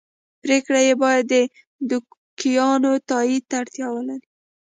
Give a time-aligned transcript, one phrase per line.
[0.41, 1.33] پرېکړې یې باید د
[1.89, 4.27] دوکیانو تایید ته اړتیا ولري